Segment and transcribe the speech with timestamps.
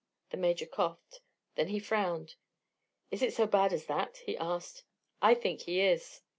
[0.31, 1.21] The Major coughed.
[1.53, 2.33] Then he frowned.
[3.11, 4.81] "Is it so bad as that?" he asked.
[5.21, 6.21] "I think he is."